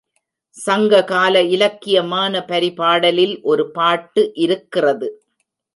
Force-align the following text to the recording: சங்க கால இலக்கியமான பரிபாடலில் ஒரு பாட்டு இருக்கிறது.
சங்க 0.57 1.03
கால 1.03 1.43
இலக்கியமான 1.55 2.43
பரிபாடலில் 2.47 3.35
ஒரு 3.43 3.65
பாட்டு 3.71 4.23
இருக்கிறது. 4.35 5.09